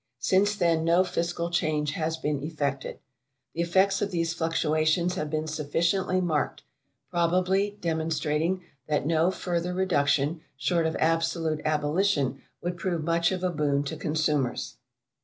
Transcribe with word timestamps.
Since 0.17 0.55
then 0.55 0.83
no 0.83 1.03
fiscal 1.03 1.51
change 1.51 1.91
has 1.91 2.17
been 2.17 2.41
effected. 2.41 2.97
The 3.53 3.61
effects 3.61 4.01
of 4.01 4.09
these 4.09 4.33
fluctuations 4.33 5.13
have 5.13 5.29
been 5.29 5.45
sufficiently 5.45 6.19
marked, 6.19 6.63
probably 7.11 7.77
demonstrating 7.81 8.63
that 8.87 9.05
no 9.05 9.29
further 9.29 9.75
reduction, 9.75 10.41
short 10.57 10.87
of 10.87 10.95
absolute 10.95 11.61
abolition, 11.65 12.41
would 12.63 12.77
prove 12.77 13.03
much 13.03 13.31
of 13.31 13.43
a 13.43 13.51
boon 13.51 13.83
to 13.83 13.95
consumers. 13.95 14.77